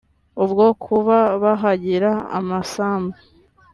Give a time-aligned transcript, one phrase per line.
[0.43, 3.17] ubwo kuba bahagira amasambu